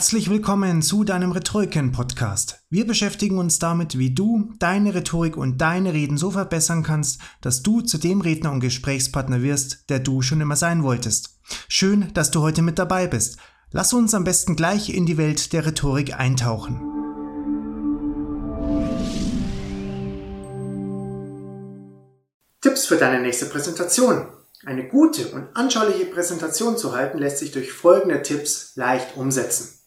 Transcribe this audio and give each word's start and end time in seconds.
Herzlich 0.00 0.30
willkommen 0.30 0.80
zu 0.80 1.04
deinem 1.04 1.30
Rhetoriken-Podcast. 1.30 2.64
Wir 2.70 2.86
beschäftigen 2.86 3.36
uns 3.36 3.58
damit, 3.58 3.98
wie 3.98 4.14
du 4.14 4.50
deine 4.58 4.94
Rhetorik 4.94 5.36
und 5.36 5.58
deine 5.58 5.92
Reden 5.92 6.16
so 6.16 6.30
verbessern 6.30 6.82
kannst, 6.82 7.20
dass 7.42 7.62
du 7.62 7.82
zu 7.82 7.98
dem 7.98 8.22
Redner 8.22 8.50
und 8.50 8.60
Gesprächspartner 8.60 9.42
wirst, 9.42 9.90
der 9.90 9.98
du 9.98 10.22
schon 10.22 10.40
immer 10.40 10.56
sein 10.56 10.82
wolltest. 10.84 11.38
Schön, 11.68 12.10
dass 12.14 12.30
du 12.30 12.40
heute 12.40 12.62
mit 12.62 12.78
dabei 12.78 13.08
bist. 13.08 13.36
Lass 13.72 13.92
uns 13.92 14.14
am 14.14 14.24
besten 14.24 14.56
gleich 14.56 14.88
in 14.88 15.04
die 15.04 15.18
Welt 15.18 15.52
der 15.52 15.66
Rhetorik 15.66 16.18
eintauchen. 16.18 16.80
Tipps 22.62 22.86
für 22.86 22.96
deine 22.96 23.20
nächste 23.20 23.44
Präsentation. 23.44 24.28
Eine 24.64 24.88
gute 24.88 25.28
und 25.28 25.48
anschauliche 25.54 26.06
Präsentation 26.06 26.78
zu 26.78 26.94
halten 26.94 27.18
lässt 27.18 27.38
sich 27.38 27.52
durch 27.52 27.70
folgende 27.70 28.22
Tipps 28.22 28.72
leicht 28.76 29.18
umsetzen. 29.18 29.79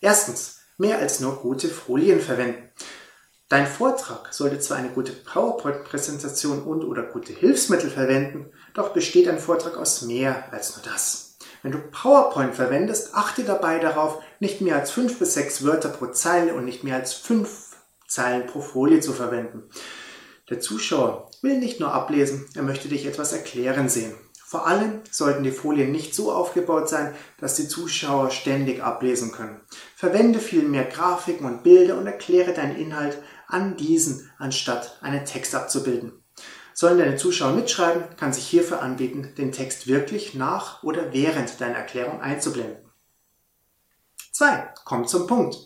Erstens, 0.00 0.60
mehr 0.78 0.98
als 0.98 1.20
nur 1.20 1.36
gute 1.36 1.68
Folien 1.68 2.20
verwenden. 2.20 2.70
Dein 3.50 3.66
Vortrag 3.66 4.32
sollte 4.32 4.60
zwar 4.60 4.78
eine 4.78 4.90
gute 4.90 5.12
PowerPoint-Präsentation 5.12 6.62
und 6.62 6.84
oder 6.84 7.02
gute 7.02 7.32
Hilfsmittel 7.32 7.90
verwenden, 7.90 8.52
doch 8.74 8.90
besteht 8.90 9.28
ein 9.28 9.40
Vortrag 9.40 9.76
aus 9.76 10.02
mehr 10.02 10.52
als 10.52 10.76
nur 10.76 10.84
das. 10.84 11.36
Wenn 11.62 11.72
du 11.72 11.78
PowerPoint 11.78 12.54
verwendest, 12.54 13.14
achte 13.14 13.44
dabei 13.44 13.78
darauf, 13.78 14.22
nicht 14.38 14.60
mehr 14.60 14.76
als 14.76 14.90
fünf 14.90 15.18
bis 15.18 15.34
sechs 15.34 15.64
Wörter 15.64 15.90
pro 15.90 16.06
Zeile 16.06 16.54
und 16.54 16.64
nicht 16.64 16.84
mehr 16.84 16.96
als 16.96 17.12
fünf 17.12 17.76
Zeilen 18.06 18.46
pro 18.46 18.60
Folie 18.60 19.00
zu 19.00 19.12
verwenden. 19.12 19.64
Der 20.48 20.60
Zuschauer 20.60 21.30
will 21.42 21.58
nicht 21.58 21.78
nur 21.78 21.92
ablesen, 21.92 22.46
er 22.54 22.62
möchte 22.62 22.88
dich 22.88 23.04
etwas 23.04 23.32
erklären 23.32 23.88
sehen. 23.88 24.14
Vor 24.50 24.66
allem 24.66 25.02
sollten 25.08 25.44
die 25.44 25.52
Folien 25.52 25.92
nicht 25.92 26.12
so 26.12 26.32
aufgebaut 26.32 26.88
sein, 26.88 27.14
dass 27.38 27.54
die 27.54 27.68
Zuschauer 27.68 28.32
ständig 28.32 28.82
ablesen 28.82 29.30
können. 29.30 29.60
Verwende 29.94 30.40
vielmehr 30.40 30.82
Grafiken 30.82 31.46
und 31.46 31.62
Bilder 31.62 31.96
und 31.96 32.08
erkläre 32.08 32.52
deinen 32.52 32.74
Inhalt 32.74 33.22
an 33.46 33.76
diesen, 33.76 34.28
anstatt 34.38 34.98
einen 35.02 35.24
Text 35.24 35.54
abzubilden. 35.54 36.24
Sollen 36.74 36.98
deine 36.98 37.14
Zuschauer 37.14 37.52
mitschreiben, 37.52 38.02
kann 38.16 38.32
sich 38.32 38.44
hierfür 38.44 38.82
anbieten, 38.82 39.36
den 39.38 39.52
Text 39.52 39.86
wirklich 39.86 40.34
nach 40.34 40.82
oder 40.82 41.12
während 41.12 41.60
deiner 41.60 41.76
Erklärung 41.76 42.20
einzublenden. 42.20 42.90
2. 44.32 44.74
Kommt 44.84 45.08
zum 45.08 45.28
Punkt. 45.28 45.58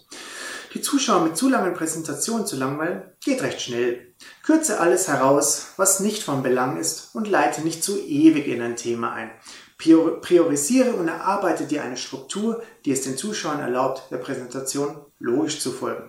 Die 0.75 0.81
Zuschauer 0.81 1.21
mit 1.21 1.37
zu 1.37 1.49
langen 1.49 1.75
Präsentationen 1.75 2.47
zu 2.47 2.57
langweilen, 2.57 3.05
geht 3.25 3.43
recht 3.43 3.61
schnell. 3.61 4.13
Kürze 4.43 4.81
alles 4.81 5.07
heraus, 5.07 5.69
was 5.77 6.01
nicht 6.01 6.25
von 6.25 6.43
Belang 6.43 6.79
ist 6.79 7.15
und 7.15 7.29
leite 7.29 7.61
nicht 7.61 7.85
zu 7.85 7.97
ewig 7.97 8.49
in 8.49 8.61
ein 8.61 8.75
Thema 8.75 9.13
ein. 9.13 9.31
Priorisiere 9.79 10.95
und 10.95 11.07
erarbeite 11.07 11.67
dir 11.67 11.85
eine 11.85 11.97
Struktur, 11.97 12.63
die 12.85 12.91
es 12.91 13.03
den 13.03 13.17
Zuschauern 13.17 13.61
erlaubt, 13.61 14.11
der 14.11 14.17
Präsentation 14.17 14.97
logisch 15.21 15.61
zu 15.61 15.71
folgen. 15.71 16.09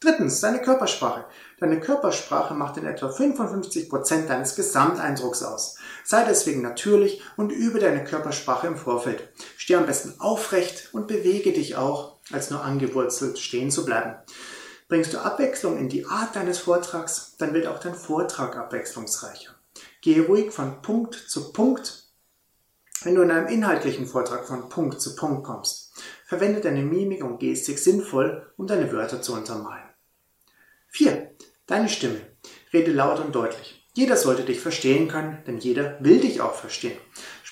Drittens, 0.00 0.40
deine 0.40 0.60
Körpersprache. 0.60 1.24
Deine 1.58 1.80
Körpersprache 1.80 2.54
macht 2.54 2.76
in 2.76 2.86
etwa 2.86 3.08
55 3.08 3.88
Prozent 3.88 4.28
deines 4.30 4.54
Gesamteindrucks 4.54 5.42
aus. 5.42 5.76
Sei 6.04 6.24
deswegen 6.24 6.62
natürlich 6.62 7.22
und 7.36 7.50
übe 7.50 7.80
deine 7.80 8.04
Körpersprache 8.04 8.68
im 8.68 8.76
Vorfeld. 8.76 9.32
Steh 9.56 9.74
am 9.74 9.86
besten 9.86 10.20
aufrecht 10.20 10.90
und 10.92 11.08
bewege 11.08 11.52
dich 11.52 11.76
auch 11.76 12.17
als 12.32 12.50
nur 12.50 12.62
angewurzelt 12.62 13.38
stehen 13.38 13.70
zu 13.70 13.84
bleiben. 13.84 14.16
Bringst 14.88 15.12
du 15.12 15.18
Abwechslung 15.18 15.78
in 15.78 15.88
die 15.88 16.06
Art 16.06 16.34
deines 16.34 16.58
Vortrags, 16.58 17.36
dann 17.38 17.52
wird 17.52 17.66
auch 17.66 17.78
dein 17.78 17.94
Vortrag 17.94 18.56
abwechslungsreicher. 18.56 19.54
Gehe 20.00 20.26
ruhig 20.26 20.50
von 20.50 20.80
Punkt 20.80 21.14
zu 21.14 21.52
Punkt, 21.52 22.04
wenn 23.02 23.14
du 23.14 23.22
in 23.22 23.30
einem 23.30 23.48
inhaltlichen 23.48 24.06
Vortrag 24.06 24.46
von 24.46 24.68
Punkt 24.68 25.00
zu 25.00 25.14
Punkt 25.14 25.44
kommst. 25.44 25.92
Verwende 26.26 26.60
deine 26.60 26.82
Mimik 26.82 27.22
und 27.22 27.38
Gestik 27.38 27.78
sinnvoll, 27.78 28.52
um 28.56 28.66
deine 28.66 28.90
Wörter 28.92 29.22
zu 29.22 29.34
untermalen. 29.34 29.84
4. 30.88 31.34
Deine 31.66 31.88
Stimme. 31.88 32.20
Rede 32.72 32.92
laut 32.92 33.20
und 33.20 33.34
deutlich. 33.34 33.86
Jeder 33.94 34.16
sollte 34.16 34.44
dich 34.44 34.60
verstehen 34.60 35.08
können, 35.08 35.42
denn 35.46 35.58
jeder 35.58 35.98
will 36.00 36.20
dich 36.20 36.40
auch 36.40 36.54
verstehen. 36.54 36.98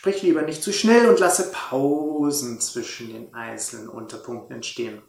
Sprich 0.06 0.22
lieber 0.22 0.43
nicht 0.43 0.62
zu 0.62 0.72
schnell 0.72 1.09
und 1.09 1.19
lasse 1.19 1.50
Pausen 1.50 2.61
zwischen 2.61 3.09
den 3.09 3.34
einzelnen 3.34 3.89
Unterpunkten 3.89 4.55
entstehen. 4.55 5.03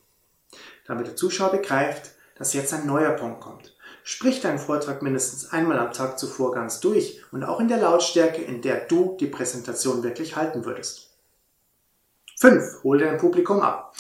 Damit 0.88 1.06
der 1.06 1.16
Zuschauer 1.16 1.52
begreift, 1.52 2.16
dass 2.36 2.56
jetzt 2.56 2.74
ein 2.74 2.88
neuer 2.88 3.12
Punkt 3.12 3.40
kommt. 3.40 3.78
Sprich 4.02 4.42
deinen 4.42 4.58
Vortrag 4.58 5.04
mindestens 5.04 5.52
einmal 5.52 5.78
am 5.78 5.94
Tag 5.94 6.18
zuvor 6.18 6.52
ganz 6.52 6.80
durch 6.80 7.22
und 7.32 7.44
auch 7.44 7.60
in 7.60 7.68
der 7.68 7.78
Lautstärke, 7.78 8.42
in 8.42 8.64
der 8.64 8.88
du 8.88 9.16
die 9.20 9.28
Präsentation 9.28 10.02
wirklich 10.02 10.36
halten 10.36 10.66
würdest. 10.66 11.12
5. 12.40 12.82
Hol 12.82 12.98
dein 12.98 13.20
Publikum 13.20 13.62
ab. 13.62 13.96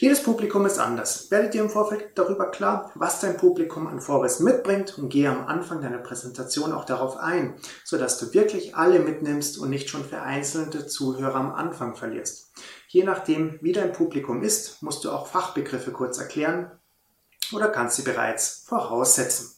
Jedes 0.00 0.22
Publikum 0.22 0.64
ist 0.64 0.78
anders. 0.78 1.28
Werde 1.32 1.50
dir 1.50 1.60
im 1.60 1.70
Vorfeld 1.70 2.16
darüber 2.16 2.52
klar, 2.52 2.92
was 2.94 3.18
dein 3.18 3.36
Publikum 3.36 3.88
an 3.88 4.00
Vorwissen 4.00 4.44
mitbringt 4.44 4.96
und 4.96 5.08
gehe 5.08 5.28
am 5.28 5.48
Anfang 5.48 5.80
deiner 5.80 5.98
Präsentation 5.98 6.72
auch 6.72 6.84
darauf 6.84 7.16
ein, 7.16 7.58
sodass 7.82 8.16
du 8.20 8.32
wirklich 8.32 8.76
alle 8.76 9.00
mitnimmst 9.00 9.58
und 9.58 9.70
nicht 9.70 9.90
schon 9.90 10.04
vereinzelte 10.04 10.86
Zuhörer 10.86 11.34
am 11.34 11.52
Anfang 11.52 11.96
verlierst. 11.96 12.52
Je 12.86 13.02
nachdem, 13.02 13.58
wie 13.60 13.72
dein 13.72 13.92
Publikum 13.92 14.40
ist, 14.44 14.84
musst 14.84 15.04
du 15.04 15.10
auch 15.10 15.26
Fachbegriffe 15.26 15.90
kurz 15.90 16.18
erklären 16.18 16.70
oder 17.52 17.66
kannst 17.68 17.96
sie 17.96 18.02
bereits 18.02 18.62
voraussetzen. 18.68 19.50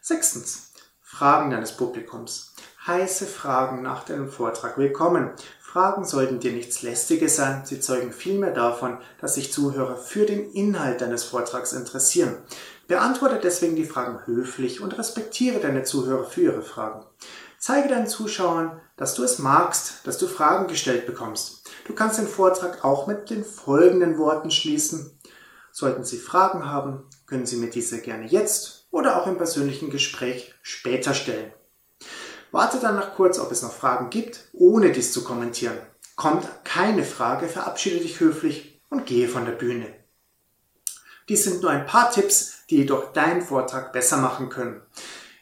Sechstens. 0.00 0.72
Fragen 1.02 1.50
deines 1.50 1.76
Publikums. 1.76 2.54
Heiße 2.84 3.26
Fragen 3.26 3.80
nach 3.82 4.04
deinem 4.04 4.28
Vortrag 4.28 4.76
willkommen. 4.76 5.30
Fragen 5.60 6.04
sollten 6.04 6.40
dir 6.40 6.50
nichts 6.50 6.82
Lästiges 6.82 7.36
sein, 7.36 7.62
sie 7.64 7.78
zeugen 7.78 8.12
vielmehr 8.12 8.52
davon, 8.52 8.98
dass 9.20 9.36
sich 9.36 9.52
Zuhörer 9.52 9.96
für 9.96 10.26
den 10.26 10.50
Inhalt 10.50 11.00
deines 11.00 11.22
Vortrags 11.22 11.74
interessieren. 11.74 12.38
Beantworte 12.88 13.38
deswegen 13.40 13.76
die 13.76 13.84
Fragen 13.84 14.26
höflich 14.26 14.80
und 14.80 14.98
respektiere 14.98 15.60
deine 15.60 15.84
Zuhörer 15.84 16.24
für 16.24 16.40
ihre 16.40 16.62
Fragen. 16.62 17.06
Zeige 17.56 17.88
deinen 17.88 18.08
Zuschauern, 18.08 18.80
dass 18.96 19.14
du 19.14 19.22
es 19.22 19.38
magst, 19.38 20.04
dass 20.04 20.18
du 20.18 20.26
Fragen 20.26 20.66
gestellt 20.66 21.06
bekommst. 21.06 21.70
Du 21.86 21.94
kannst 21.94 22.18
den 22.18 22.26
Vortrag 22.26 22.84
auch 22.84 23.06
mit 23.06 23.30
den 23.30 23.44
folgenden 23.44 24.18
Worten 24.18 24.50
schließen. 24.50 25.16
Sollten 25.70 26.02
Sie 26.02 26.18
Fragen 26.18 26.68
haben, 26.68 27.04
können 27.26 27.46
Sie 27.46 27.58
mir 27.58 27.70
diese 27.70 28.00
gerne 28.00 28.26
jetzt 28.26 28.88
oder 28.90 29.22
auch 29.22 29.28
im 29.28 29.36
persönlichen 29.36 29.88
Gespräch 29.88 30.52
später 30.62 31.14
stellen. 31.14 31.52
Warte 32.52 32.78
dann 32.78 32.96
noch 32.96 33.14
kurz, 33.14 33.38
ob 33.38 33.50
es 33.50 33.62
noch 33.62 33.72
Fragen 33.72 34.10
gibt, 34.10 34.44
ohne 34.52 34.92
dies 34.92 35.12
zu 35.12 35.24
kommentieren. 35.24 35.78
Kommt 36.16 36.46
keine 36.64 37.02
Frage, 37.02 37.48
verabschiede 37.48 37.98
dich 37.98 38.20
höflich 38.20 38.80
und 38.90 39.06
gehe 39.06 39.26
von 39.26 39.46
der 39.46 39.52
Bühne. 39.52 39.86
Dies 41.28 41.44
sind 41.44 41.62
nur 41.62 41.70
ein 41.70 41.86
paar 41.86 42.10
Tipps, 42.10 42.66
die 42.68 42.76
jedoch 42.76 43.12
deinen 43.14 43.40
Vortrag 43.40 43.92
besser 43.94 44.18
machen 44.18 44.50
können. 44.50 44.82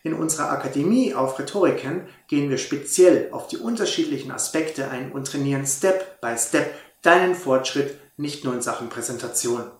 In 0.05 0.15
unserer 0.15 0.51
Akademie 0.51 1.13
auf 1.15 1.39
Rhetoriken 1.39 2.07
gehen 2.29 2.49
wir 2.49 2.59
speziell 2.59 3.29
auf 3.33 3.49
die 3.49 3.59
unterschiedlichen 3.59 4.31
Aspekte 4.31 4.89
ein 4.89 5.11
und 5.11 5.27
trainieren 5.27 5.67
Step 5.67 6.21
by 6.21 6.37
Step 6.39 6.73
deinen 7.03 7.35
Fortschritt, 7.35 7.99
nicht 8.17 8.45
nur 8.45 8.55
in 8.55 8.63
Sachen 8.63 8.89
Präsentation. 8.89 9.71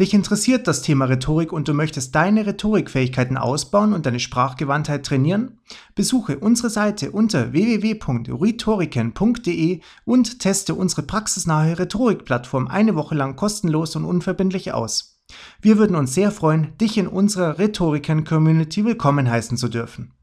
Dich 0.00 0.14
interessiert 0.14 0.66
das 0.66 0.80
Thema 0.80 1.04
Rhetorik 1.04 1.52
und 1.52 1.68
du 1.68 1.74
möchtest 1.74 2.14
deine 2.14 2.46
Rhetorikfähigkeiten 2.46 3.36
ausbauen 3.36 3.92
und 3.92 4.06
deine 4.06 4.20
Sprachgewandtheit 4.20 5.04
trainieren? 5.04 5.58
Besuche 5.94 6.38
unsere 6.38 6.70
Seite 6.70 7.10
unter 7.10 7.52
www.rhetoriken.de 7.52 9.80
und 10.06 10.38
teste 10.38 10.74
unsere 10.74 11.02
praxisnahe 11.02 11.78
Rhetorikplattform 11.78 12.68
eine 12.68 12.94
Woche 12.94 13.14
lang 13.14 13.36
kostenlos 13.36 13.94
und 13.94 14.06
unverbindlich 14.06 14.72
aus. 14.72 15.20
Wir 15.60 15.76
würden 15.76 15.94
uns 15.94 16.14
sehr 16.14 16.30
freuen, 16.30 16.74
dich 16.78 16.96
in 16.96 17.06
unserer 17.06 17.58
Rhetoriken-Community 17.58 18.86
willkommen 18.86 19.30
heißen 19.30 19.58
zu 19.58 19.68
dürfen. 19.68 20.14